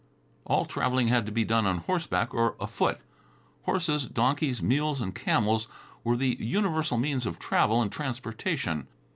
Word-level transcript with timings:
All 0.45 0.65
traveling 0.65 1.09
had 1.09 1.27
to 1.27 1.31
be 1.31 1.43
done 1.43 1.67
on 1.67 1.77
horseback 1.77 2.33
or 2.33 2.55
afoot. 2.59 2.97
Horses, 3.65 4.07
donkeys, 4.07 4.59
mules 4.59 4.99
and 4.99 5.13
camels 5.13 5.67
were 6.03 6.17
the 6.17 6.37
universal 6.39 6.97
means 6.97 7.27
of 7.27 7.37
travel 7.37 7.83
and 7.83 7.91
transportation. 7.91 8.87